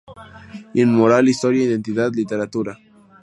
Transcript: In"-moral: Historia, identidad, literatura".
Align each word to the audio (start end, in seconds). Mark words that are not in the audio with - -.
In"-moral: 0.73 1.27
Historia, 1.29 1.65
identidad, 1.65 2.11
literatura". 2.15 2.75